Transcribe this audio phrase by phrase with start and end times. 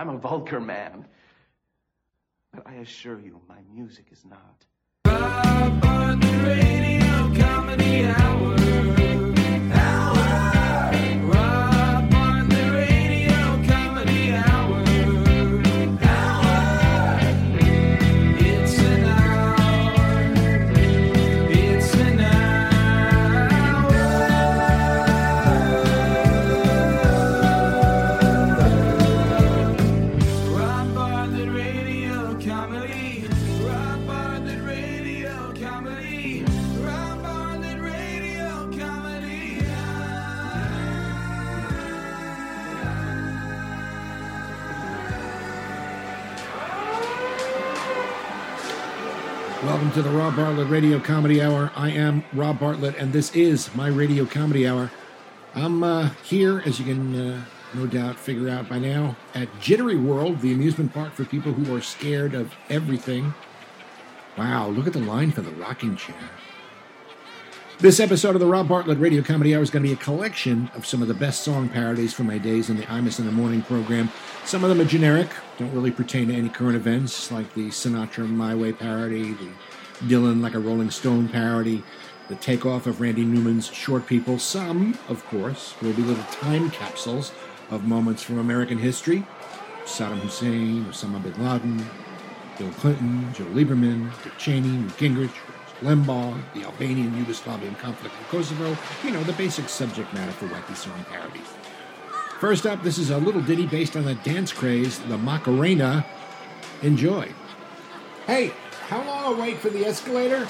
[0.00, 1.04] I'm a vulgar man.
[2.54, 4.64] But I assure you, my music is not.
[49.90, 51.72] Welcome to the Rob Bartlett Radio Comedy Hour.
[51.74, 54.88] I am Rob Bartlett, and this is my Radio Comedy Hour.
[55.56, 57.44] I'm uh, here, as you can uh,
[57.74, 61.74] no doubt figure out by now, at Jittery World, the amusement park for people who
[61.74, 63.34] are scared of everything.
[64.38, 66.30] Wow, look at the line for the rocking chair.
[67.80, 70.70] This episode of the Rob Bartlett Radio Comedy Hour is going to be a collection
[70.76, 73.32] of some of the best song parodies from my days in the Imus in the
[73.32, 74.12] Morning program.
[74.44, 78.28] Some of them are generic, don't really pertain to any current events, like the Sinatra
[78.28, 79.48] My Way parody, the
[80.00, 81.82] Dylan Like a Rolling Stone parody,
[82.28, 84.38] the takeoff of Randy Newman's Short People.
[84.38, 87.32] Some, of course, will be little time capsules
[87.70, 89.24] of moments from American history
[89.84, 91.84] Saddam Hussein, Osama bin Laden,
[92.58, 95.34] Bill Clinton, Joe Lieberman, Dick Cheney, Newt Gingrich,
[95.80, 100.76] Limbaugh, the Albanian Yugoslavian conflict in Kosovo, you know, the basic subject matter for wacky
[100.76, 101.48] song parodies.
[102.38, 106.06] First up, this is a little ditty based on the dance craze, the Macarena.
[106.82, 107.30] Enjoy.
[108.26, 108.52] Hey,
[108.90, 110.48] how long a wait for the escalator?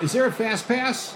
[0.00, 1.14] Is there a fast pass?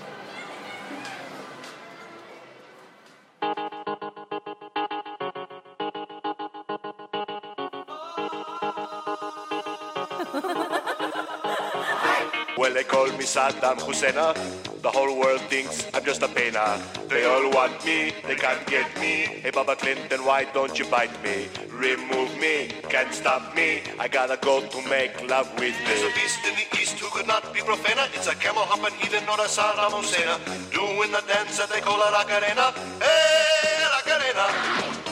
[12.58, 14.65] Well, they call me Saddam Hussein.
[14.86, 16.62] The whole world thinks I'm just a painter.
[17.08, 19.26] They all want me, they can't get me.
[19.42, 21.48] Hey, Baba Clinton, why don't you bite me?
[21.74, 23.82] Remove me, can't stop me.
[23.98, 26.14] I gotta go to make love with There's a me.
[26.14, 28.06] beast in the east who could not be profaner.
[28.14, 30.30] It's a camel hopping heathen, not a Saddam Hussein.
[30.70, 32.70] Doing the dance that they call a Racarena.
[33.02, 34.46] Hey, Racarena.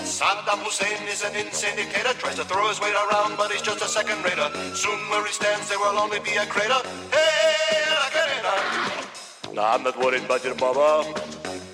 [0.06, 2.14] Saddam Hussein is an insane dictator.
[2.22, 4.54] Tries to throw his weight around, but he's just a second rater.
[4.78, 6.78] Soon where he stands, there will only be a crater.
[7.10, 7.43] Hey.
[9.54, 11.14] No, I'm not worried about your Baba.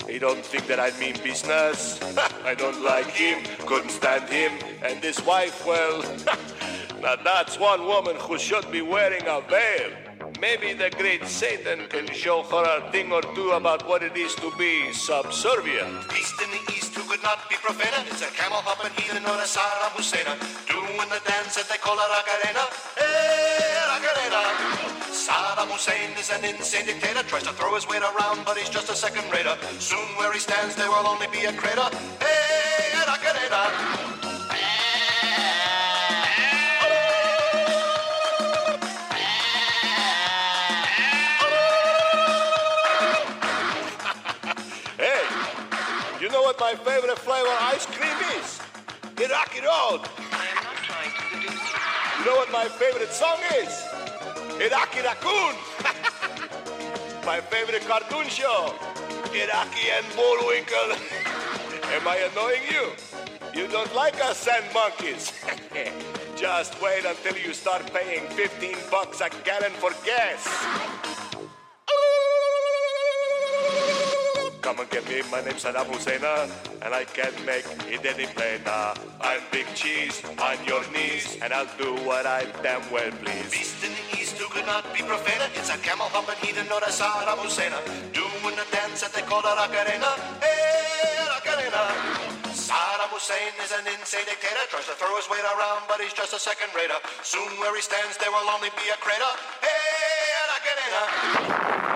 [0.06, 1.98] He don't think that I mean business.
[2.44, 4.52] I don't like him, couldn't stand him.
[4.82, 6.02] And his wife, well,
[7.00, 10.09] now that's one woman who should be wearing a veil.
[10.40, 14.34] Maybe the great Satan can show her a thing or two about what it is
[14.36, 16.08] to be subservient.
[16.08, 18.00] Beast in the east who could not be profaner.
[18.08, 20.24] It's a camel hopping heathen, or a Saddam Hussein.
[20.64, 22.64] Doing the dance that they call a Racarena.
[22.96, 24.42] Hey, Racarena.
[25.12, 27.22] Saddam Hussein is an insane dictator.
[27.28, 29.60] Tries to throw his weight around, but he's just a second rater.
[29.78, 31.84] Soon where he stands, there will only be a crater.
[32.16, 34.19] Hey, Racarena.
[46.50, 48.58] What my favorite flavor ice cream is?
[49.22, 50.02] Iraqi Road.
[50.34, 51.62] I am not trying to seduce
[52.18, 53.70] You know what my favorite song is?
[54.58, 55.54] Iraqi Raccoon.
[57.24, 58.74] my favorite cartoon show,
[59.32, 60.90] Iraqi and Bullwinkle.
[61.94, 62.90] Am I annoying you?
[63.54, 65.32] You don't like us sand monkeys.
[66.36, 70.48] Just wait until you start paying 15 bucks a gallon for gas.
[74.70, 78.94] Come and get me, my name's Saddam Hussein, and I can make it any plainer.
[79.18, 83.50] I'm big cheese on your knees, and I'll do what I damn well please.
[83.50, 85.50] Beast in the east who could not be profaner.
[85.58, 87.74] It's a camel hopping heathen, not a Saddam Hussein.
[88.14, 90.14] Doing the dance that they call a Racarena.
[90.38, 91.90] Hey, Racarena.
[92.54, 94.70] Saddam Hussein is an insane dictator.
[94.70, 97.02] Tries to throw his weight around, but he's just a second rater.
[97.26, 99.34] Soon where he stands, there will only be a crater.
[99.66, 101.89] Hey, Racarena.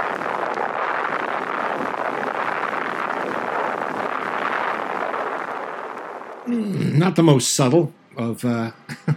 [6.47, 8.73] Not the most subtle of uh,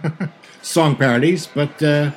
[0.62, 2.12] song parodies, but uh,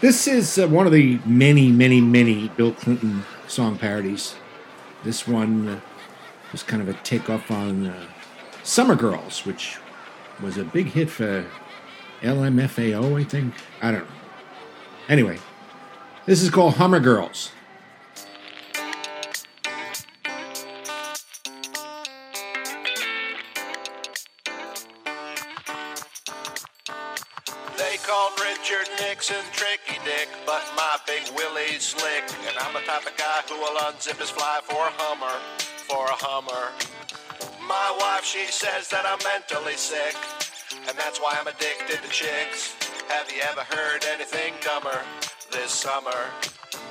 [0.00, 4.36] this is uh, one of the many, many, many Bill Clinton song parodies.
[5.04, 5.80] This one uh,
[6.50, 8.06] was kind of a takeoff on uh,
[8.62, 9.76] Summer Girls, which
[10.42, 11.44] was a big hit for
[12.22, 13.52] LMFAO, I think.
[13.82, 14.16] I don't know.
[15.10, 15.38] Anyway,
[16.24, 17.50] this is called Hummer Girls.
[29.18, 32.22] Richard Nixon Tricky Dick, but my big Willie's slick.
[32.46, 36.06] And I'm the type of guy who will unzip his fly for a Hummer, for
[36.06, 36.70] a Hummer.
[37.66, 40.14] My wife, she says that I'm mentally sick,
[40.86, 42.78] and that's why I'm addicted to chicks.
[43.08, 45.02] Have you ever heard anything dumber
[45.50, 46.30] this summer?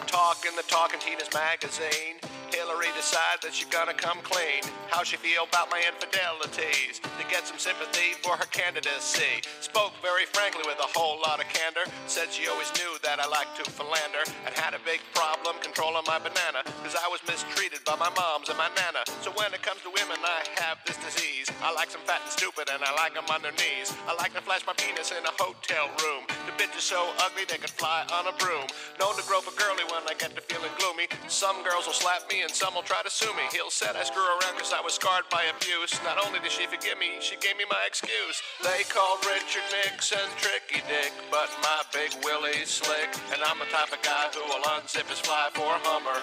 [0.08, 2.20] Talking the Talking Tina's magazine.
[2.68, 4.60] Hillary decided that she's gonna come clean.
[4.92, 9.40] How she feel about my infidelities to get some sympathy for her candidacy.
[9.64, 11.88] Spoke very frankly with a whole lot of candor.
[12.12, 16.04] Said she always knew that I liked to philander and had a big problem controlling
[16.12, 19.08] my banana because I was mistreated by my moms and my nana.
[19.24, 21.48] So when it comes to women, I have this disease.
[21.64, 23.96] I like some fat and stupid and I like them on their knees.
[24.12, 26.28] I like to flash my penis in a hotel room.
[26.44, 28.68] The bitch is so ugly they could fly on a broom.
[29.00, 31.08] Known to grope a girly when I get to feeling gloomy.
[31.32, 33.46] Some girls will slap me and some will try to sue me.
[33.54, 35.94] Hill said I screw around because I was scarred by abuse.
[36.02, 38.42] Not only did she forgive me, she gave me my excuse.
[38.66, 43.14] They called Richard Nixon Tricky Dick, but my big Willie's slick.
[43.30, 46.18] And I'm the type of guy who will unzip his fly for a Hummer,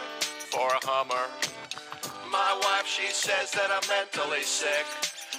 [0.50, 1.30] for a Hummer.
[2.26, 4.86] My wife, she says that I'm mentally sick,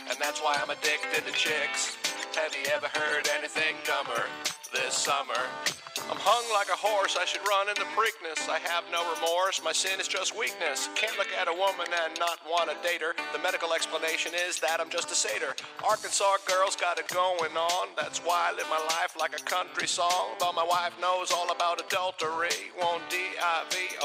[0.07, 1.99] and that's why I'm addicted to chicks.
[2.39, 4.23] Have you ever heard anything dumber
[4.71, 5.43] this summer?
[6.05, 8.45] I'm hung like a horse, I should run in the Preakness.
[8.45, 10.85] I have no remorse, my sin is just weakness.
[10.93, 13.17] Can't look at a woman and not want to date her.
[13.33, 15.57] The medical explanation is that I'm just a satyr.
[15.81, 19.89] Arkansas girls got it going on, that's why I live my life like a country
[19.89, 20.37] song.
[20.37, 23.97] But my wife knows all about adultery, won't D-I-V-O-R-C-E.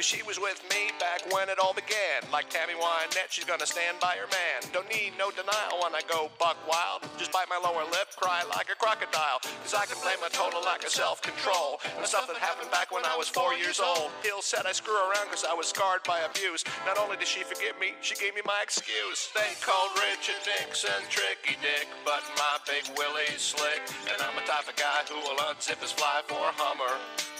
[0.00, 2.24] Cause she was with me back when it all began.
[2.32, 4.64] Like Tammy Wynette, she's gonna stand by her man.
[4.72, 7.04] Don't need no denial when I go buck wild.
[7.20, 9.44] Just bite my lower lip, cry like a crocodile.
[9.60, 11.80] Cause I can blame my total lack of self-control.
[11.98, 14.12] The stuff that happened back when I was four years old.
[14.22, 16.64] Hill said I screw around cause I was scarred by abuse.
[16.86, 19.30] Not only did she forgive me, she gave me my excuse.
[19.34, 23.82] They called Richard Nixon Tricky Dick, but my big Willie's slick.
[24.12, 26.94] And I'm a type of guy who will unzip his fly for a Hummer,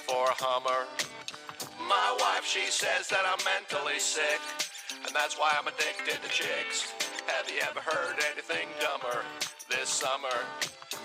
[0.08, 0.88] for a Hummer.
[1.86, 4.40] My wife, she says that I'm mentally sick,
[5.04, 6.90] and that's why I'm addicted to chicks.
[7.26, 9.22] Have you ever heard anything dumber
[9.76, 10.38] this summer?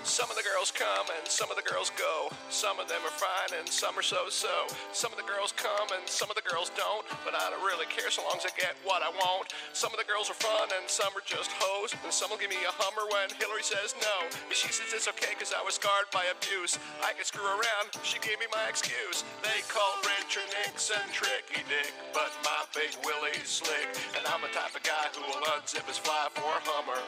[0.06, 2.30] Some of the girls come and some of the girls go.
[2.48, 4.70] Some of them are fine and some are so so.
[4.92, 7.04] Some of the girls come and some of the girls don't.
[7.26, 9.52] But I don't really care so long as I get what I want.
[9.74, 11.92] Some of the girls are fun and some are just hoes.
[12.04, 14.30] And some will give me a Hummer when Hillary says no.
[14.48, 16.78] But she says it's okay because I was scarred by abuse.
[17.02, 19.26] I can screw around, she gave me my excuse.
[19.42, 21.92] They call Richard Nixon Tricky Dick.
[22.14, 23.90] But my big Willie's slick.
[24.16, 27.00] And I'm the type of guy who will unzip his fly for a Hummer.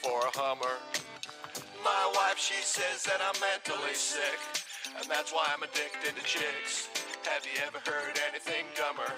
[0.00, 0.78] For a Hummer.
[1.84, 4.38] My wife, she says that I'm mentally sick,
[4.96, 6.88] and that's why I'm addicted to chicks.
[7.24, 9.12] Have you ever heard anything dumber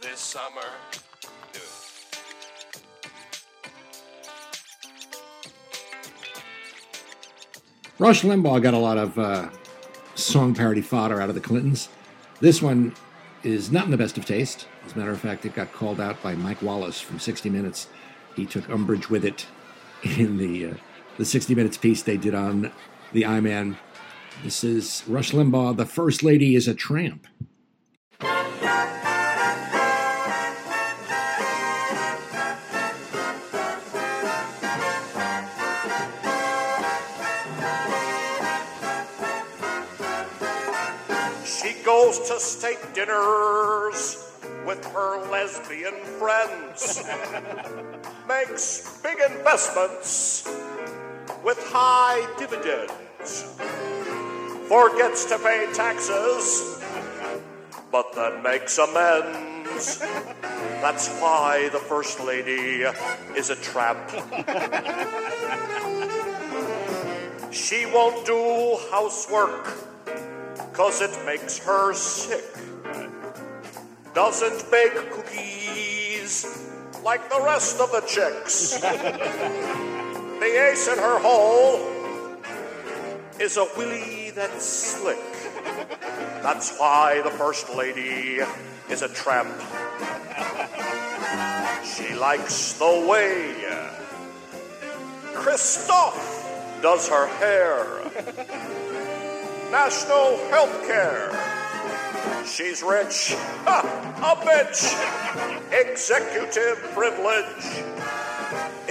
[0.00, 0.68] this summer?
[7.98, 9.48] Rush Limbaugh got a lot of uh,
[10.14, 11.88] song parody fodder out of the Clintons.
[12.40, 12.92] This one
[13.44, 14.66] is not in the best of taste.
[14.84, 17.86] As a matter of fact, it got called out by Mike Wallace from 60 Minutes.
[18.34, 19.46] He took umbrage with it
[20.02, 20.74] in the uh,
[21.16, 22.72] the 60 Minutes piece they did on
[23.12, 23.76] the I Man.
[24.42, 25.76] This is Rush Limbaugh.
[25.76, 27.26] The First Lady is a tramp.
[41.44, 44.32] She goes to state dinners
[44.66, 47.04] with her lesbian friends,
[48.28, 50.48] makes big investments
[51.44, 53.60] with high dividends,
[54.66, 56.82] forgets to pay taxes,
[57.92, 59.98] but then makes amends.
[60.80, 62.84] That's why the First Lady
[63.36, 64.10] is a trap.
[67.52, 69.68] She won't do housework
[70.72, 72.44] cause it makes her sick.
[74.14, 76.68] Doesn't bake cookies
[77.04, 78.80] like the rest of the chicks.
[80.44, 81.80] the ace in her hole
[83.40, 85.16] is a willy that's slick.
[86.42, 88.40] That's why the first lady
[88.90, 89.48] is a tramp.
[91.82, 93.54] She likes the way
[95.32, 97.86] Cristophe does her hair
[99.70, 101.32] national health care.
[102.44, 103.34] She's rich,
[103.64, 103.80] ha,
[104.20, 104.92] a bitch.
[105.72, 107.84] Executive privilege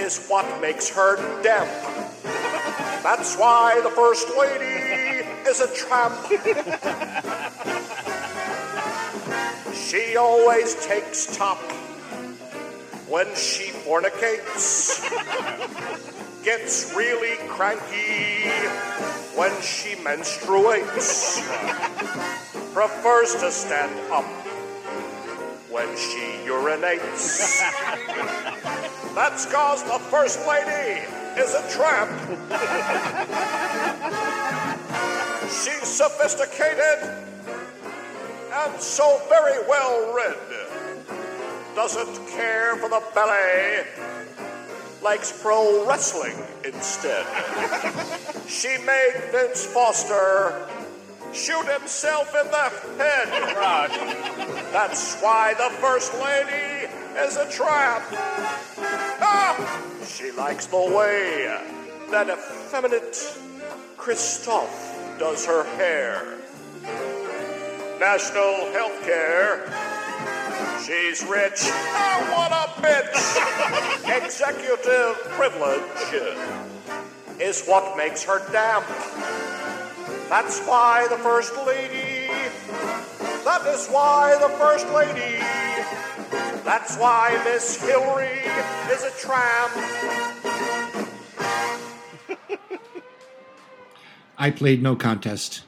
[0.04, 1.70] is what makes her damp.
[3.02, 6.14] That's why the first lady is a tramp.
[9.74, 11.58] She always takes top
[13.08, 15.00] when she fornicates.
[16.44, 18.50] gets really cranky
[19.34, 21.40] when she menstruates.
[22.74, 24.26] Prefers to stand up
[25.70, 27.62] when she urinates.
[29.14, 31.02] That's cause the first lady
[31.38, 32.10] is a tramp.
[35.46, 37.24] She's sophisticated
[38.52, 40.36] and so very well read.
[41.76, 43.86] Doesn't care for the ballet,
[45.00, 47.24] likes pro wrestling instead.
[48.48, 50.68] she made Vince Foster
[51.32, 52.68] shoot himself in the
[53.02, 53.28] head.
[54.72, 56.73] That's why the First Lady
[57.16, 58.04] is a tramp.
[59.20, 59.82] Ah!
[60.06, 61.46] She likes the way
[62.10, 63.16] that effeminate
[63.96, 66.38] Cristophe does her hair.
[67.98, 69.66] National health care.
[70.84, 71.60] She's rich.
[71.62, 74.22] Ah, what a bitch!
[74.24, 75.80] Executive privilege
[77.40, 78.86] is what makes her damp.
[80.28, 82.28] That's why the First Lady.
[83.44, 85.63] That is why the First Lady.
[86.64, 88.40] That's why Miss Hillary
[88.90, 89.72] is a tramp.
[94.38, 95.64] I played no contest.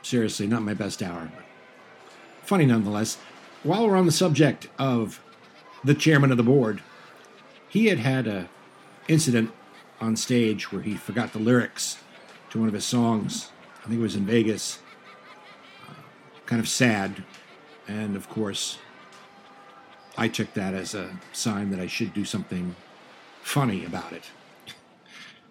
[0.00, 1.30] Seriously, not my best hour.
[2.42, 3.18] Funny nonetheless.
[3.62, 5.20] While we're on the subject of
[5.84, 6.82] the chairman of the board,
[7.68, 8.48] he had had a
[9.08, 9.52] incident
[10.00, 11.98] on stage where he forgot the lyrics
[12.50, 13.50] to one of his songs.
[13.84, 14.78] I think it was in Vegas.
[15.86, 15.92] Uh,
[16.46, 17.24] kind of sad,
[17.86, 18.78] and of course,
[20.20, 22.74] I took that as a sign that I should do something
[23.40, 24.24] funny about it.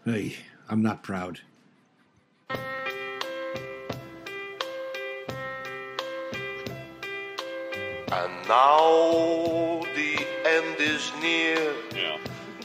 [0.03, 0.35] Hey,
[0.67, 1.39] I'm not proud.
[2.49, 2.59] And
[8.49, 11.73] now the end is near.
[11.95, 12.17] Yeah.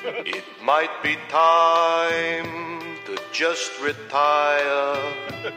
[0.05, 5.15] It might be time to just retire.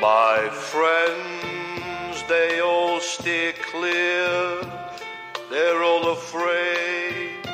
[0.00, 4.85] My friends, they all steer clear.
[5.50, 7.46] They're all afraid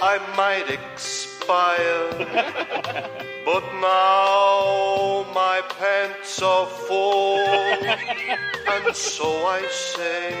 [0.00, 2.10] I might expire.
[3.44, 7.38] but now my pants are full.
[7.38, 10.34] and so I say,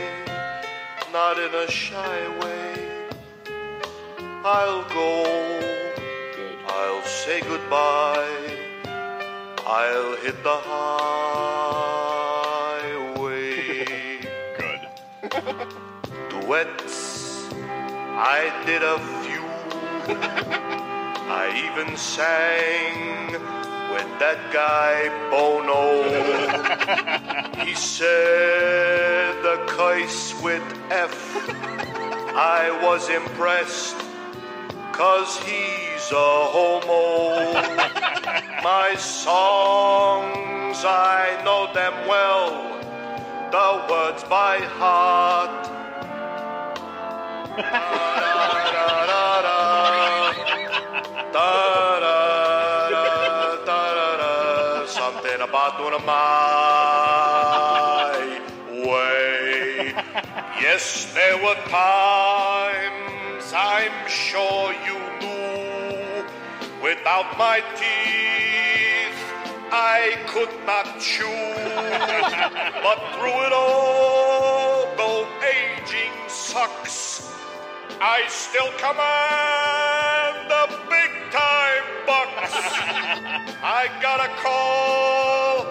[1.12, 3.08] not in a shy way,
[4.44, 5.68] I'll go.
[6.68, 8.56] I'll say goodbye.
[9.66, 12.07] I'll hit the highway.
[16.48, 19.44] Duets, I did a few.
[21.28, 23.32] I even sang
[23.92, 26.08] with that guy Bono.
[27.62, 31.36] he said the curse with F.
[32.34, 33.98] I was impressed,
[34.92, 37.52] cause he's a homo.
[38.62, 42.80] My songs, I know them well,
[43.50, 45.77] the words by heart.
[54.88, 56.20] Something about doing it my
[58.86, 59.92] way.
[60.60, 66.24] Yes, there were times I'm sure you knew.
[66.80, 69.18] Without my teeth,
[69.72, 71.24] I could not chew.
[72.84, 74.37] but through it all,
[78.00, 82.52] I still command the big time bucks.
[83.60, 85.66] I gotta call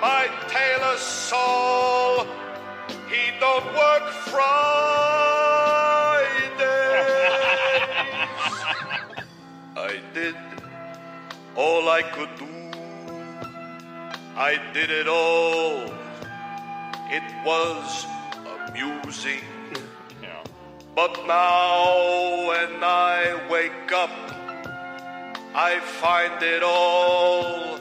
[0.00, 2.26] my tailor Saul.
[3.08, 4.54] He don't work Fridays.
[9.76, 10.36] I did
[11.56, 12.46] all I could do.
[14.36, 15.92] I did it all.
[17.10, 18.06] It was
[18.68, 19.53] amusing.
[20.94, 24.10] But now when I wake up,
[25.52, 27.78] I find it all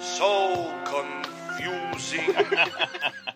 [0.00, 2.34] so confusing.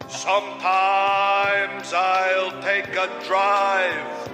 [0.08, 4.30] Sometimes I'll take a drive,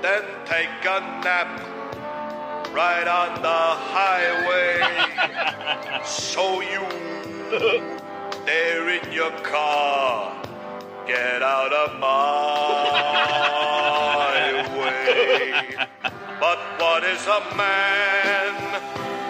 [0.00, 1.60] then take a nap
[2.72, 3.64] right on the
[3.96, 4.80] highway.
[6.04, 6.86] so you
[8.46, 10.40] there in your car,
[11.06, 12.14] get out of my
[14.78, 15.76] way.
[16.40, 18.80] But what is a man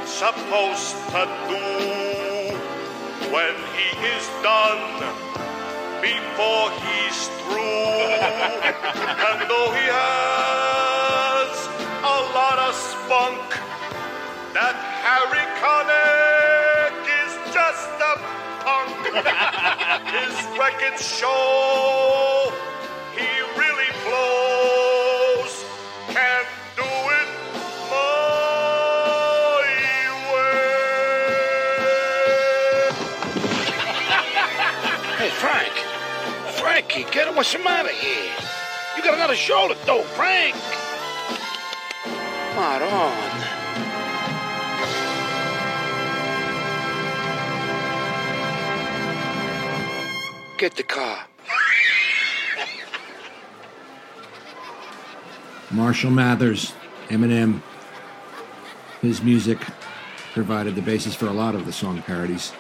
[0.07, 1.64] supposed to do
[3.33, 5.02] when he is done
[6.00, 8.07] before he's through?
[9.28, 11.59] and though he has
[12.02, 13.47] a lot of spunk,
[14.54, 16.24] that Harry Connick
[18.64, 18.90] punk.
[20.16, 22.52] His records show
[23.14, 23.28] he
[23.61, 25.52] really blows.
[26.09, 26.88] Can't do
[27.21, 27.28] it
[27.90, 28.25] my
[30.33, 30.49] way.
[35.18, 35.75] Hey, Frank.
[36.56, 37.37] Frankie, get him.
[37.37, 38.33] What's the matter here?
[38.97, 40.56] You got another show to do, Frank.
[42.54, 43.24] Come on.
[50.56, 51.26] Get the car.
[55.70, 56.73] Marshall Mathers,
[57.08, 57.61] Eminem.
[59.00, 59.58] His music
[60.32, 62.52] provided the basis for a lot of the song parodies.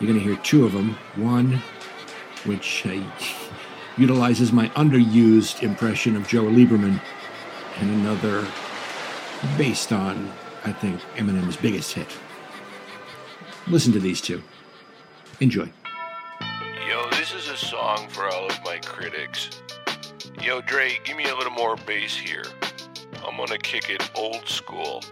[0.00, 0.96] You're going to hear two of them.
[1.14, 1.62] One,
[2.44, 3.00] which uh,
[3.96, 7.00] utilizes my underused impression of Joe Lieberman,
[7.78, 8.46] and another
[9.56, 10.32] based on,
[10.64, 12.08] I think, Eminem's biggest hit.
[13.68, 14.42] Listen to these two.
[15.40, 15.70] Enjoy.
[17.36, 19.50] Is a song for all of my critics.
[20.42, 22.44] Yo, Dre, give me a little more bass here.
[23.26, 25.04] I'm gonna kick it old school.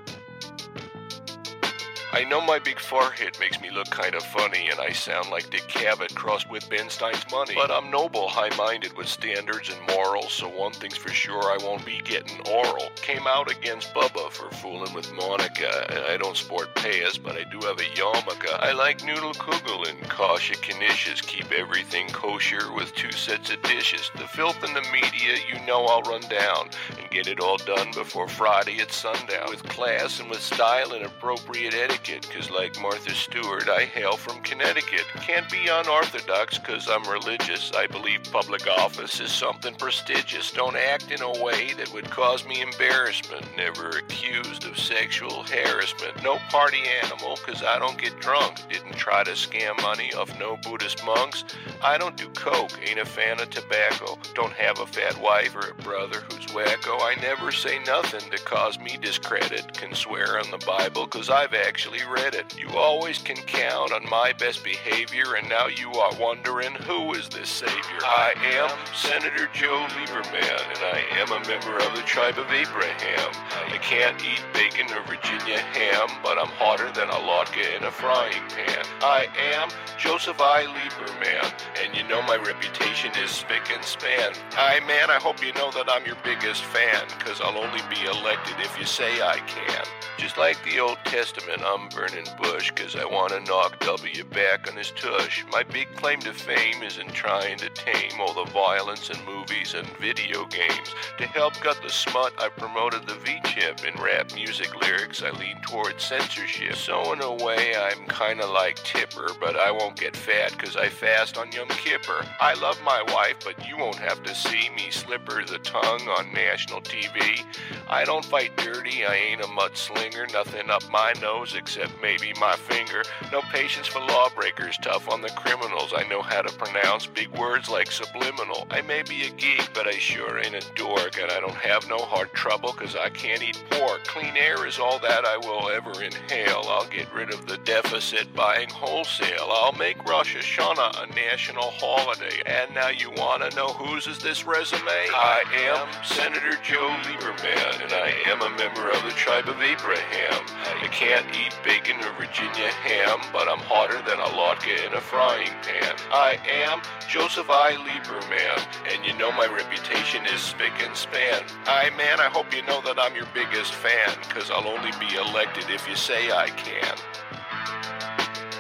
[2.15, 5.51] I know my big forehead makes me look kind of funny and I sound like
[5.51, 7.55] Dick Cavett crossed with Ben Stein's money.
[7.57, 11.59] But I'm noble, high minded with standards and morals, so one thing's for sure I
[11.61, 12.91] won't be getting oral.
[12.95, 16.09] Came out against Bubba for fooling with Monica.
[16.09, 18.61] I don't sport payas, but I do have a yarmulke.
[18.61, 21.21] I like noodle kugel and kosher knishes.
[21.21, 24.13] Keep everything kosher with two sets of dishes.
[24.15, 27.91] The filth in the media, you know I'll run down and get it all done
[27.93, 29.51] before Friday at sundown.
[29.51, 34.43] With class and with style and appropriate etiquette, cause like Martha Stewart, I hail from
[34.43, 35.07] Connecticut.
[35.23, 37.73] Can't be unorthodox cause I'm religious.
[37.75, 40.51] I believe public office is something prestigious.
[40.51, 43.47] Don't act in a way that would cause me embarrassment.
[43.57, 46.23] Never accused of sexual harassment.
[46.23, 48.61] No party animal cause I don't get drunk.
[48.69, 51.45] Didn't try to scam money off no Buddhist monks.
[51.83, 54.19] I don't do coke, ain't a fan of tobacco.
[54.35, 57.01] Don't have a fat wife or a brother who's wacko.
[57.01, 59.73] I never say nothing to cause me discredit.
[59.73, 62.59] Can swear on the Bible cause I've actually read it.
[62.59, 67.29] You always can count on my best behavior, and now you are wondering who is
[67.29, 68.03] this savior?
[68.03, 73.31] I am Senator Joe Lieberman, and I am a member of the tribe of Abraham.
[73.73, 77.91] I can't eat bacon or Virginia ham, but I'm hotter than a latke in a
[77.91, 78.85] frying pan.
[79.01, 80.65] I am Joseph I.
[80.65, 81.53] Lieberman,
[81.83, 84.33] and you know my reputation is spick and span.
[84.57, 88.05] I man, I hope you know that I'm your biggest fan, cause I'll only be
[88.05, 89.85] elected if you say I can.
[90.19, 94.77] Just like the Old Testament, I'm burning bush, cause I wanna knock W back on
[94.77, 95.45] his tush.
[95.53, 99.75] My big claim to fame is in trying to tame all the violence in movies
[99.75, 100.95] and video games.
[101.19, 103.85] To help gut the smut, I promoted the V-chip.
[103.85, 106.77] In rap music lyrics, I lean towards censorship.
[106.77, 110.89] So in a way, I'm kinda like Tipper, but I won't get fat cause I
[110.89, 112.25] fast on Yom Kippur.
[112.41, 116.33] I love my wife, but you won't have to see me slipper the tongue on
[116.33, 117.45] national TV.
[117.89, 122.57] I don't fight dirty, I ain't a mudslinger, nothing up my nose except maybe my
[122.57, 123.03] finger.
[123.33, 125.93] No patience for lawbreakers, tough on the criminals.
[125.97, 128.67] I know how to pronounce big words like subliminal.
[128.71, 131.89] I may be a geek, but I sure ain't a dork, and I don't have
[131.89, 134.05] no heart trouble cause I can't eat pork.
[134.05, 136.65] Clean air is all that I will ever inhale.
[136.69, 139.49] I'll get rid of the deficit buying wholesale.
[139.51, 142.43] I'll make Rosh Hashanah a national holiday.
[142.47, 144.81] And now you wanna know whose is this resume?
[144.89, 150.45] I am Senator Joe Lieberman, and I am a member of the tribe of Abraham.
[150.83, 155.01] I can't eat bacon or Virginia ham, but I'm hotter than a latke in a
[155.01, 155.95] frying pan.
[156.11, 157.75] I am Joseph I.
[157.75, 158.59] Lieberman,
[158.93, 161.45] and you know my reputation is spick and span.
[161.67, 165.15] I man, I hope you know that I'm your biggest fan, cause I'll only be
[165.17, 166.97] elected if you say I can.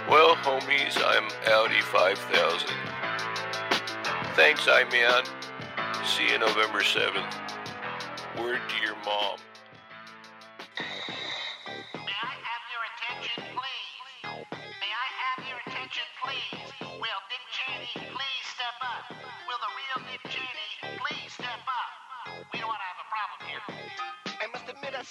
[0.09, 2.69] Well, homies, I'm Audi 5000.
[4.37, 5.25] Thanks, I man.
[6.05, 7.33] See you November 7th.
[8.39, 9.39] Word to your mom.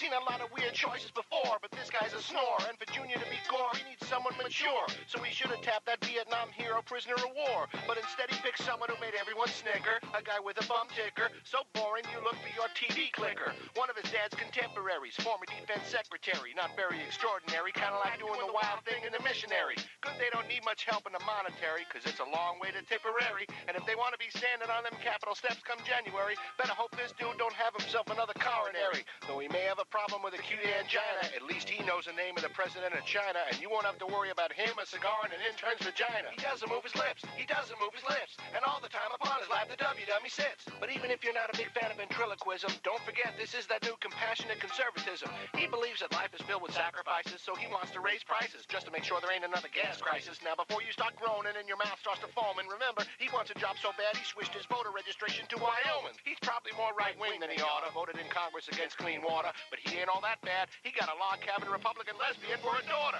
[0.03, 2.59] Seen a lot of weird choices before, but this guy's a snore.
[2.67, 4.83] And for Junior to be gore, he needs someone mature.
[5.07, 7.71] So he should have tapped that Vietnam hero prisoner of war.
[7.87, 10.03] But instead he picked someone who made everyone snicker.
[10.11, 11.31] A guy with a bum ticker.
[11.47, 13.55] So boring you look for your TV clicker.
[13.79, 16.51] One of his dad's contemporaries, former defense secretary.
[16.51, 19.79] Not very extraordinary, kind of like doing the wild thing in the missionary.
[20.03, 22.83] Good they don't need much help in the monetary, cause it's a long way to
[22.83, 23.47] Tipperary.
[23.71, 26.91] And if they want to be standing on them Capitol steps come January, better hope
[26.99, 29.07] this dude don't have himself another coronary.
[29.31, 32.33] Though he may have a problem with acute angina, at least he knows the name
[32.33, 35.21] of the president of China, and you won't have to worry about him, a cigar,
[35.21, 36.33] and an intern's vagina.
[36.33, 37.21] He doesn't move his lips.
[37.37, 38.33] He doesn't move his lips.
[38.57, 40.65] And all the time upon his lap, the W dummy sits.
[40.81, 43.85] But even if you're not a big fan of ventriloquism, don't forget this is that
[43.85, 45.29] new compassionate conservatism.
[45.53, 48.89] He believes that life is filled with sacrifices, so he wants to raise prices just
[48.89, 50.41] to make sure there ain't another gas crisis.
[50.41, 53.53] Now, before you start groaning and your mouth starts to foam, and remember, he wants
[53.53, 56.17] a job so bad he switched his voter registration to Wyoming.
[56.25, 57.93] He's probably more right wing than he oughta.
[57.93, 60.71] Voted in Congress against clean water, but he ain't all that bad.
[60.83, 63.19] He got a log cabin Republican lesbian for a daughter.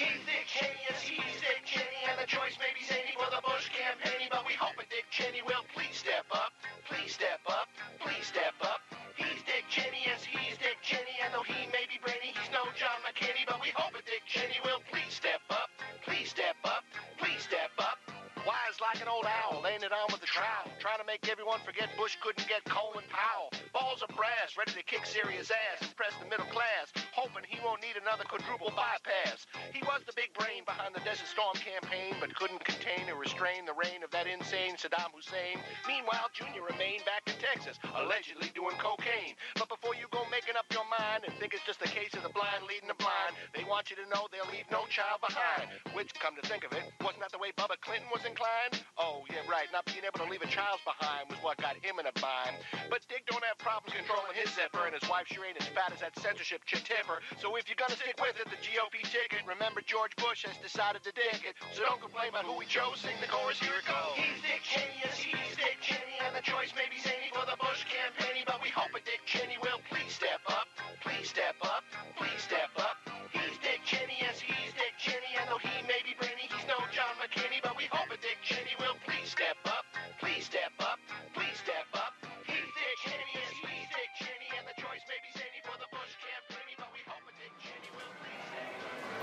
[0.00, 3.44] He's Dick Cheney, yes, he's Dick Cheney, and the choice may be zany for the
[3.44, 6.56] Bush campaign, but we hope Dick Cheney will please step up,
[6.88, 7.68] please step up,
[8.00, 8.80] please step up.
[9.20, 12.64] He's Dick Cheney, yes, he's Dick Cheney, and though he may be brainy, he's no
[12.72, 15.68] John McKinney, but we hope Dick Cheney will please step up,
[16.00, 16.80] please step up,
[17.20, 18.00] please step up.
[18.48, 21.60] Wise like an old owl, laying it on with the trowel, trying to make everyone
[21.60, 23.49] forget Bush couldn't get Colin Powell.
[23.90, 27.84] Balls of brass, ready to kick serious ass, impress the middle class, hoping he won't
[27.84, 29.44] need another quadruple bypass.
[29.76, 33.68] He was the big brain behind the Desert Storm campaign, but couldn't contain or restrain
[33.68, 35.60] the reign of that insane Saddam Hussein.
[35.84, 39.36] Meanwhile, Junior remained back in Texas, allegedly doing cocaine.
[39.60, 42.24] But before you go making up your mind and think it's just a case of
[42.24, 45.68] the blind leading the blind, they want you to know they'll leave no child behind.
[45.92, 48.80] Which, come to think of it, wasn't that the way Bubba Clinton was inclined?
[48.96, 49.68] Oh, yeah, right.
[49.76, 52.56] Not being able to leave a child behind was what got him in a bind.
[52.88, 55.92] But Dick don't have problems controlling his zipper, and his wife sure ain't as fat
[55.92, 57.40] as that censorship chit tipper.
[57.40, 61.02] So if you're gonna stick with it, the GOP ticket, remember George Bush has decided
[61.02, 61.54] to dig it.
[61.72, 63.00] So don't complain about who he chose.
[63.00, 64.14] Sing the chorus, here it goes.
[64.14, 67.56] He's Dick Cheney, yes, he's Dick Cheney, and the choice may be zany for the
[67.58, 70.66] Bush campaign, but we hope a Dick Cheney will please step up,
[71.02, 71.09] please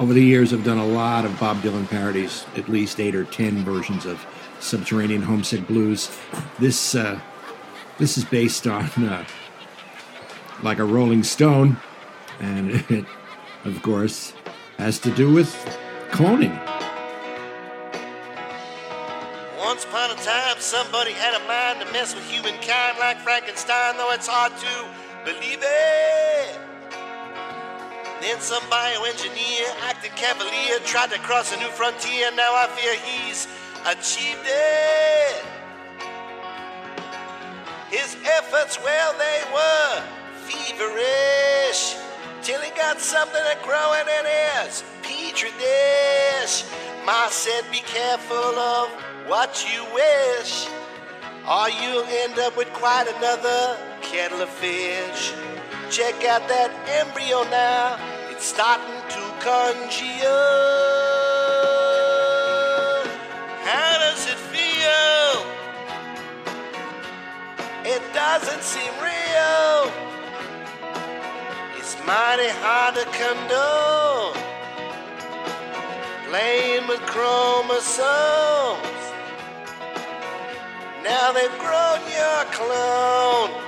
[0.07, 3.25] Over the years, I've done a lot of Bob Dylan parodies, at least eight or
[3.25, 4.25] ten versions of
[4.61, 6.17] Subterranean Homesick Blues.
[6.59, 7.19] This uh,
[7.97, 9.25] this is based on uh,
[10.63, 11.75] like a Rolling Stone,
[12.39, 13.03] and it,
[13.65, 14.31] of course,
[14.77, 15.53] has to do with
[16.11, 16.55] cloning.
[19.57, 24.13] Once upon a time, somebody had a mind to mess with humankind like Frankenstein, though
[24.13, 26.66] it's hard to believe it.
[28.27, 32.29] Then some bioengineer acted cavalier, tried to cross a new frontier.
[32.35, 33.47] Now I fear he's
[33.87, 35.45] achieved it.
[37.89, 40.03] His efforts, well, they were
[40.43, 41.95] feverish.
[42.43, 46.65] Till he got something to growing in his petri dish.
[47.05, 48.89] Ma said, be careful of
[49.27, 50.67] what you wish,
[51.47, 55.31] or you'll end up with quite another kettle of fish.
[55.89, 60.29] Check out that embryo now, it's starting to congeal.
[63.65, 65.33] How does it feel?
[67.83, 69.91] It doesn't seem real.
[71.79, 74.37] It's mighty hard to condone.
[76.29, 78.05] Playing with chromosomes.
[81.03, 83.66] Now they've grown your clone.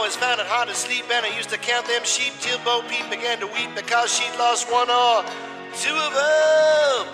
[0.00, 2.80] Always found it hard to sleep, and I used to count them sheep till Bo
[2.88, 5.20] Peep began to weep because she'd lost one or
[5.76, 7.04] two of them.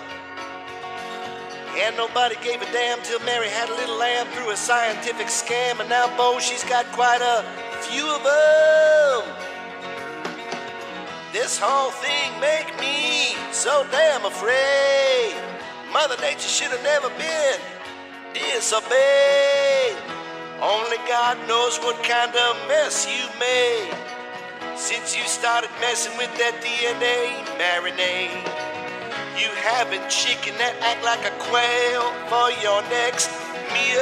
[1.83, 5.81] And nobody gave a damn till Mary had a little lamb through a scientific scam,
[5.81, 7.43] and now Bo, she's got quite a
[7.91, 9.35] few of them.
[11.33, 15.35] This whole thing make me so damn afraid.
[15.91, 17.59] Mother Nature should have never been
[18.31, 20.16] disobeyed.
[20.61, 23.93] Only God knows what kind of mess you made
[24.75, 28.41] since you started messing with that DNA marinade.
[29.37, 33.29] You having chicken that act like a quail for your next
[33.69, 34.01] meal.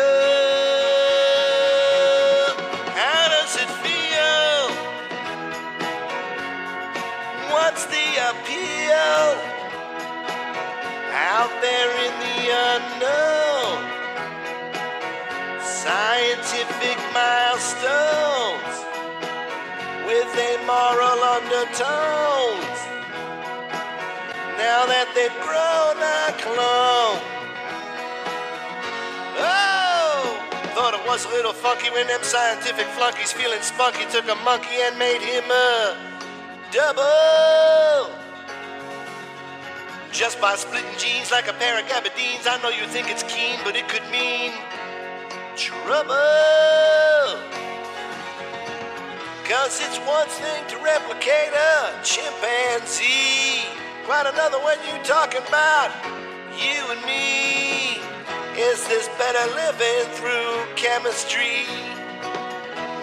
[2.96, 4.72] How does it feel?
[7.52, 9.28] What's the appeal?
[11.12, 13.35] Out there in the unknown.
[17.15, 18.75] Milestones
[20.04, 22.80] with a moral undertones.
[24.60, 27.23] Now that they've grown a clone.
[29.39, 30.36] Oh!
[30.75, 34.75] Thought it was a little funky when them scientific flunkies feeling spunky took a monkey
[34.84, 35.95] and made him a
[36.71, 38.12] double.
[40.12, 43.60] Just by splitting genes like a pair of gabardines, I know you think it's keen,
[43.63, 44.51] but it could mean
[45.56, 46.15] trouble.
[49.48, 53.63] Cause it's one thing to replicate a chimpanzee.
[54.06, 55.91] Quite another when you're talking about
[56.58, 58.02] you and me.
[58.58, 61.63] Is this better living through chemistry?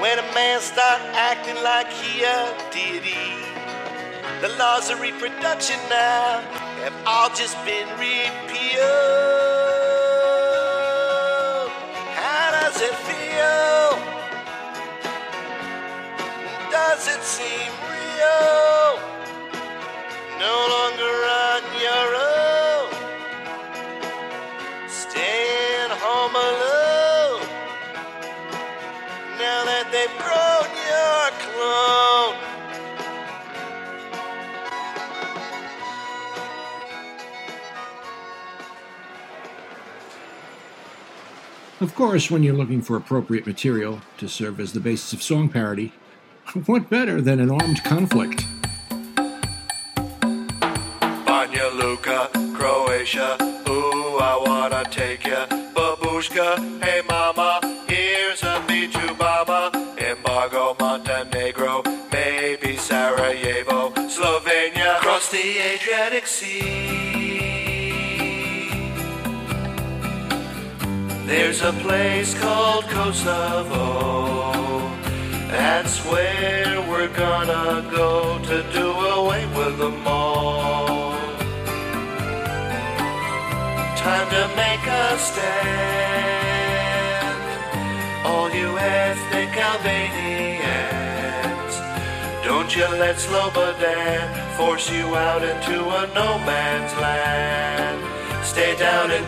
[0.00, 3.42] When a man start acting like he a deity.
[4.40, 6.40] The laws of reproduction now
[6.82, 9.41] have all just been repealed.
[12.82, 13.98] It feel?
[16.70, 18.98] Does it seem real?
[20.40, 20.71] No
[41.82, 45.48] Of course, when you're looking for appropriate material to serve as the basis of song
[45.48, 45.92] parody,
[46.66, 48.46] what better than an armed conflict?
[51.26, 53.36] Banja Luka, Croatia.
[53.68, 55.46] Ooh, I wanna take ya.
[55.74, 57.01] Babushka, hey
[71.52, 74.88] There's a place called Kosovo.
[75.50, 81.12] That's where we're gonna go to do away with them all.
[83.98, 85.42] Time to make a stand.
[88.24, 90.62] All you ethnic Albanians.
[92.46, 98.11] Don't you let Slobodan force you out into a no man's land.
[98.44, 99.22] Stay down in.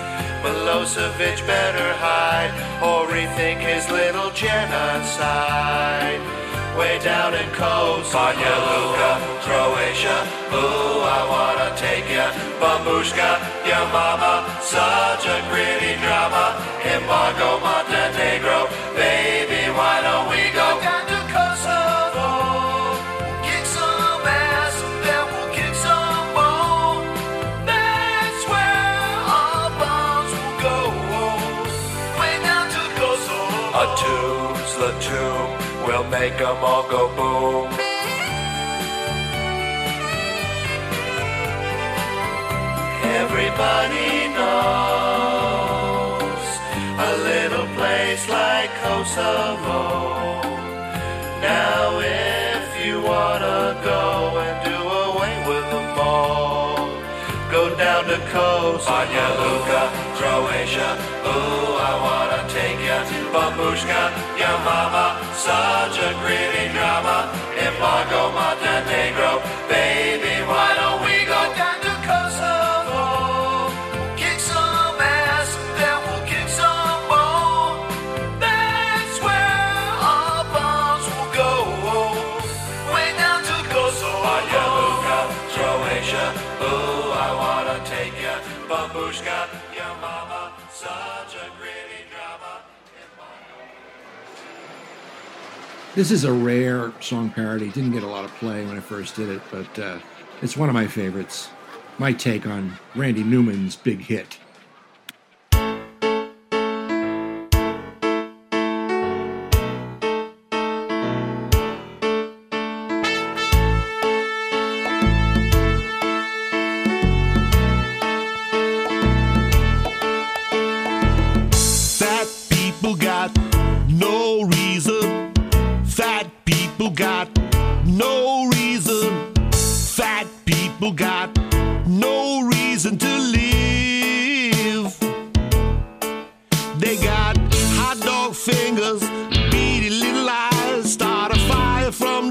[0.86, 6.22] Milosevic better hide or rethink his little genocide.
[6.78, 10.18] Way down in Kosovo, Luka, Croatia.
[10.54, 12.30] Ooh, I wanna take ya,
[12.62, 13.34] Babushka,
[13.66, 14.46] your mama.
[14.62, 16.54] Such a gritty drama.
[16.86, 18.70] Embargo, Montenegro,
[36.28, 37.68] make them all go boom.
[43.22, 45.46] Everybody knows
[47.08, 49.82] a little place like Kosovo.
[51.50, 53.60] Now, if you wanna
[53.92, 54.02] go
[54.44, 56.76] and do away with them all,
[57.56, 58.90] go down to Kosovo.
[58.90, 59.82] Banja Luka,
[60.18, 60.90] Croatia.
[61.30, 62.35] Ooh, I wanna
[63.04, 64.00] Babushka,
[64.40, 65.20] your mama.
[65.34, 67.28] Such a gritty drama.
[95.96, 97.70] This is a rare song parody.
[97.70, 99.98] Didn't get a lot of play when I first did it, but uh,
[100.42, 101.48] it's one of my favorites.
[101.96, 104.36] My take on Randy Newman's big hit.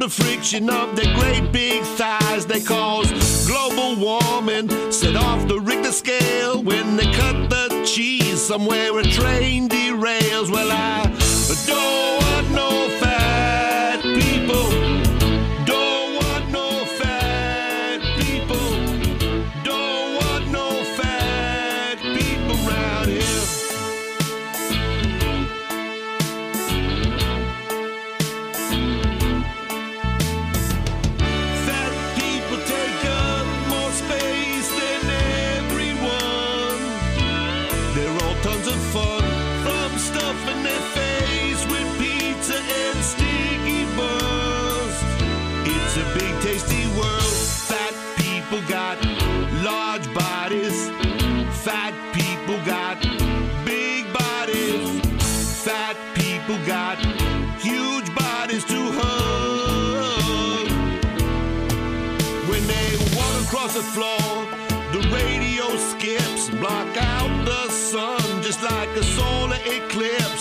[0.06, 2.46] The friction of their great big thighs.
[2.46, 3.10] They cause
[3.48, 9.68] global warming, set off the Richter scale when they cut the cheese somewhere a train
[9.68, 10.52] derails.
[10.52, 11.10] Well, I
[11.66, 12.15] don't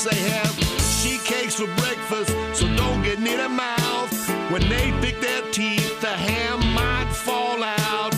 [0.04, 4.12] They have sheet cakes for breakfast, so don't get near their mouth.
[4.50, 8.12] When they pick their teeth, the ham might fall out.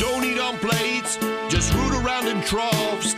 [0.00, 1.16] Don't eat on plates,
[1.48, 3.14] just root around in troughs.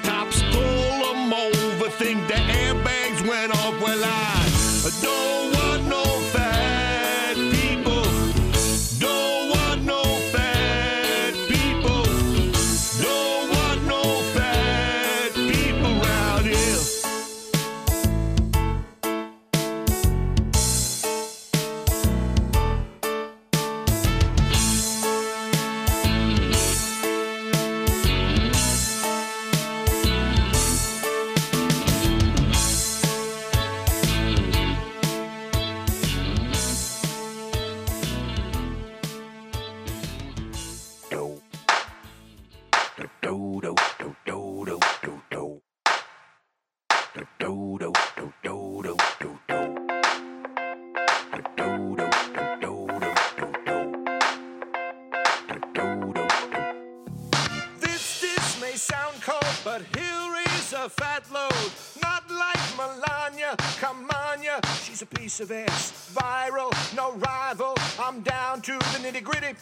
[59.70, 61.70] But here is a fat load.
[62.02, 66.10] Not like Melania, come on ya, she's a piece of ass.
[66.12, 69.54] Viral, no rival, I'm down to the nitty gritty.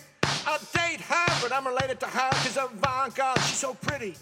[0.47, 4.15] I'll date her, but I'm related to her, cause Ivanka, she's so pretty.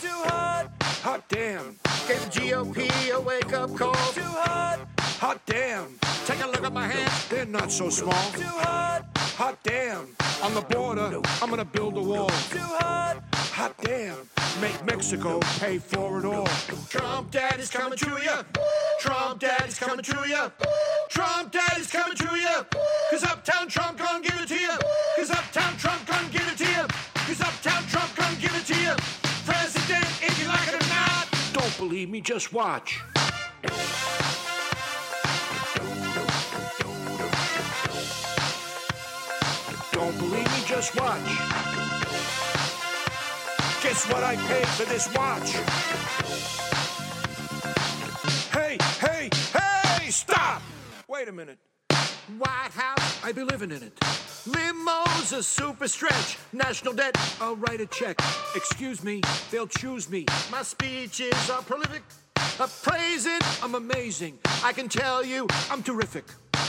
[0.00, 0.70] Too hot,
[1.02, 1.76] hot damn.
[2.08, 4.12] Gave the GOP a wake up call.
[4.14, 4.78] Too hot,
[5.24, 5.98] hot damn.
[6.24, 8.24] Take a look at my hands, they're not so small.
[8.32, 9.02] Too hot,
[9.36, 10.08] hot damn.
[10.42, 12.30] On the border, I'm gonna build a wall.
[12.50, 13.22] Too hot,
[13.54, 14.16] hot damn.
[14.60, 16.46] Make Mexico pay for it all.
[16.88, 18.42] Trump daddy's coming to ya.
[18.98, 20.50] Trump daddy's coming to ya.
[21.08, 22.64] Trump daddy's coming to ya.
[23.10, 24.76] Cause Uptown Trump gon' give it to ya.
[25.16, 26.86] Cause Uptown Trump gon' give it to ya.
[27.14, 28.96] Cause Uptown Trump gon' give it to ya.
[29.46, 31.28] President, if you like it or not.
[31.52, 33.00] Don't believe me, just watch.
[39.92, 41.93] Don't believe me, just watch.
[43.84, 45.50] Guess what I paid for this watch?
[48.50, 50.62] Hey, hey, hey, stop!
[51.06, 51.58] Wait a minute.
[52.38, 53.92] White House, I be living in it.
[54.46, 56.38] Limo's a super stretch.
[56.54, 58.18] National debt, I'll write a check.
[58.56, 59.20] Excuse me,
[59.50, 60.24] they'll choose me.
[60.50, 62.04] My speeches are prolific.
[62.36, 64.38] I praise it, I'm amazing.
[64.64, 66.24] I can tell you, I'm terrific.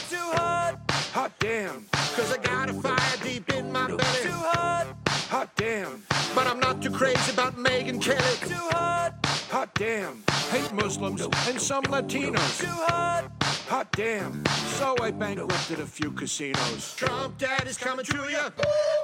[0.09, 0.81] Too hot,
[1.13, 1.85] hot damn.
[1.93, 4.03] Cause I got a fire deep in my belly.
[4.21, 6.03] Too hot, hot damn.
[6.33, 8.37] But I'm not too crazy about Megyn Kelly.
[8.47, 9.13] Too hot,
[9.49, 10.23] hot damn.
[10.51, 12.59] Hate Muslims and some Latinos.
[12.59, 13.31] Too hot,
[13.67, 14.43] hot damn.
[14.77, 16.95] So I bankrupted a few casinos.
[16.95, 18.49] Trump daddy's coming to ya.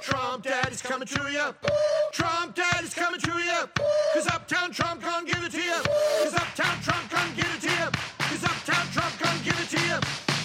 [0.02, 1.54] Trump daddy's coming to ya.
[2.12, 3.68] Trump daddy's coming to ya.
[4.14, 5.82] Cause Uptown Trump gon' give it to ya.
[6.24, 7.90] Cause Uptown Trump gon' give it to ya.
[8.20, 10.00] Cause Uptown Trump gon' give it to ya.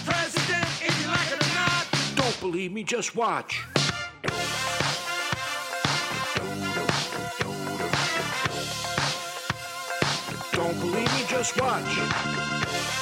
[0.05, 1.85] President, if you like it or not.
[2.15, 3.65] Don't believe me, just watch.
[10.67, 12.97] Don't believe me, just watch.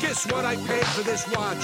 [0.00, 1.62] Guess what I paid for this watch?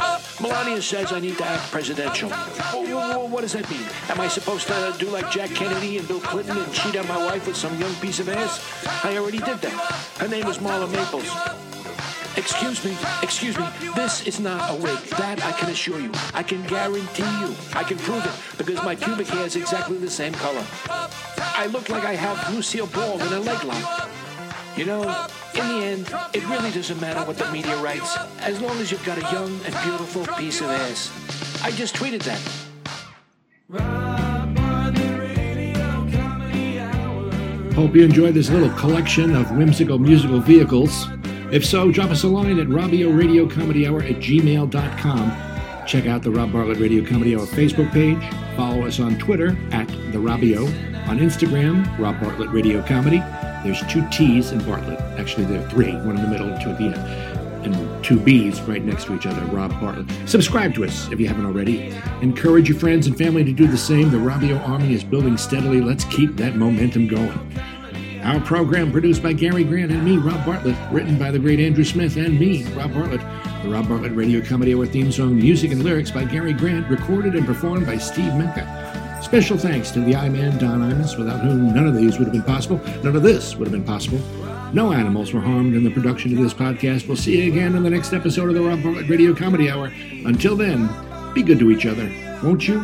[0.00, 2.30] Uh, Melania says I need to act presidential.
[2.30, 3.84] Wh- What does that mean?
[4.08, 7.18] Am I supposed to do like Jack Kennedy and Bill Clinton and cheat on my
[7.26, 8.60] wife with some young piece of ass?
[9.04, 9.72] I already did that.
[10.18, 11.28] Her name is Marla Maples.
[12.36, 13.66] Excuse me, excuse me.
[13.94, 14.98] This is not a wig.
[15.18, 16.10] That I can assure you.
[16.32, 17.54] I can guarantee you.
[17.74, 20.64] I can prove it because my pubic hair is exactly the same color.
[20.88, 24.10] I look like I have Lucille Ball in a leg lock.
[24.76, 25.02] You know,
[25.54, 29.04] in the end, it really doesn't matter what the media writes, as long as you've
[29.04, 31.10] got a young and beautiful piece of ass.
[31.62, 32.40] I just tweeted that.
[37.74, 41.06] Hope you enjoyed this little collection of whimsical musical vehicles.
[41.52, 45.86] If so, drop us a line at Robio Radio Comedy Hour at gmail.com.
[45.86, 48.18] Check out the Rob Bartlett Radio Comedy Hour Facebook page.
[48.56, 50.66] Follow us on Twitter at The Robio.
[51.08, 53.18] On Instagram, Rob Bartlett Radio Comedy.
[53.64, 54.98] There's two T's in Bartlett.
[55.20, 57.66] Actually, there are three, one in the middle and two at the end.
[57.66, 60.06] And two B's right next to each other, Rob Bartlett.
[60.26, 61.94] Subscribe to us if you haven't already.
[62.22, 64.10] Encourage your friends and family to do the same.
[64.10, 65.82] The Robio Army is building steadily.
[65.82, 67.38] Let's keep that momentum going.
[68.22, 71.82] Our program produced by Gary Grant and me, Rob Bartlett, written by the great Andrew
[71.82, 73.20] Smith and me, Rob Bartlett.
[73.64, 77.34] The Rob Bartlett Radio Comedy Hour theme song, music and lyrics by Gary Grant, recorded
[77.34, 79.20] and performed by Steve Mecca.
[79.24, 82.44] Special thanks to the I-Man Don Imus, without whom none of these would have been
[82.44, 82.80] possible.
[83.02, 84.20] None of this would have been possible.
[84.72, 87.08] No animals were harmed in the production of this podcast.
[87.08, 89.92] We'll see you again in the next episode of the Rob Bartlett Radio Comedy Hour.
[90.24, 90.88] Until then,
[91.34, 92.08] be good to each other,
[92.42, 92.78] won't you?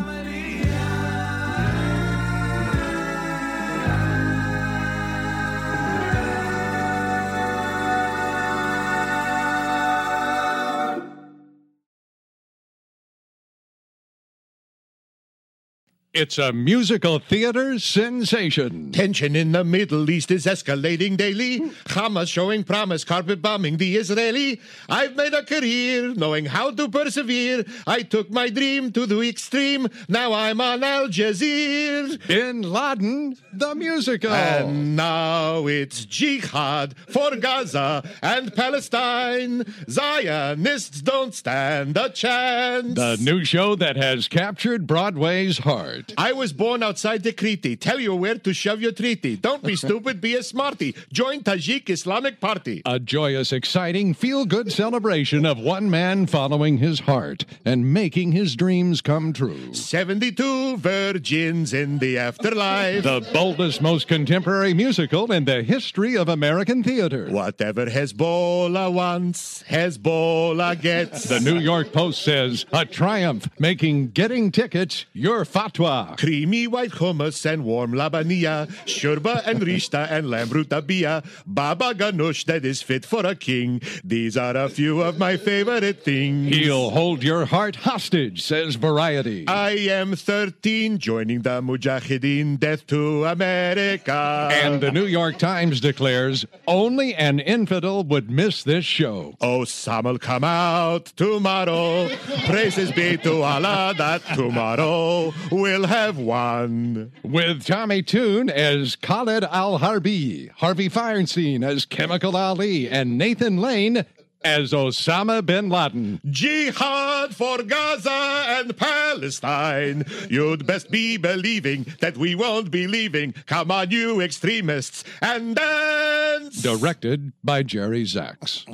[16.20, 18.90] It's a musical theater sensation.
[18.90, 21.60] Tension in the Middle East is escalating daily.
[21.86, 24.60] Hamas showing promise, carpet bombing the Israeli.
[24.88, 27.64] I've made a career knowing how to persevere.
[27.86, 29.86] I took my dream to the extreme.
[30.08, 32.26] Now I'm on Al Jazeera.
[32.26, 34.32] Bin Laden, the musical.
[34.32, 39.72] And now it's jihad for Gaza and Palestine.
[39.88, 42.94] Zionists don't stand a chance.
[42.94, 46.07] the new show that has captured Broadway's heart.
[46.18, 47.78] I was born outside the Kriti.
[47.78, 49.36] Tell you where to shove your treaty.
[49.36, 50.94] Don't be stupid, be a smarty.
[51.12, 52.82] Join Tajik Islamic Party.
[52.86, 58.56] A joyous, exciting, feel good celebration of one man following his heart and making his
[58.56, 59.74] dreams come true.
[59.74, 63.02] 72 virgins in the afterlife.
[63.02, 67.28] The boldest, most contemporary musical in the history of American theater.
[67.28, 71.24] Whatever Hezbollah wants, Hezbollah gets.
[71.24, 75.97] The New York Post says a triumph, making getting tickets your fatwa.
[76.16, 82.64] Creamy white hummus and warm labania, shurba and rishta and lamb rutabia, baba ganoush that
[82.64, 83.80] is fit for a king.
[84.04, 86.54] These are a few of my favorite things.
[86.54, 89.46] He'll hold your heart hostage, says Variety.
[89.46, 94.48] I am 13, joining the Mujahideen, death to America.
[94.52, 99.34] And the New York Times declares only an infidel would miss this show.
[99.40, 102.08] Osama will come out tomorrow.
[102.46, 105.32] Praises be to Allah that tomorrow
[105.78, 107.12] we'll have won.
[107.22, 114.04] With Tommy Tune as Khalid Al Harbi, Harvey Fierstein as Chemical Ali, and Nathan Lane
[114.42, 116.20] as Osama bin Laden.
[116.28, 120.04] Jihad for Gaza and Palestine.
[120.28, 123.32] You'd best be believing that we won't be leaving.
[123.46, 126.60] Come on, you extremists, and dance.
[126.60, 128.64] Directed by Jerry Zaks.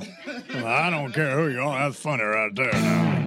[0.54, 1.90] Well, I don't care who you are.
[1.90, 3.26] That's funny right there now.